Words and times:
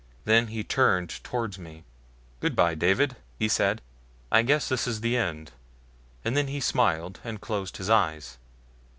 Then 0.25 0.47
he 0.47 0.63
turned 0.63 1.23
toward 1.23 1.59
me. 1.59 1.83
"Good 2.39 2.55
bye, 2.55 2.73
David," 2.73 3.17
he 3.37 3.47
said. 3.47 3.83
"I 4.31 4.41
guess 4.41 4.67
this 4.67 4.87
is 4.87 5.01
the 5.01 5.15
end," 5.15 5.51
and 6.25 6.35
then 6.35 6.47
he 6.47 6.59
smiled 6.59 7.19
and 7.23 7.39
closed 7.39 7.77
his 7.77 7.87
eyes. 7.87 8.39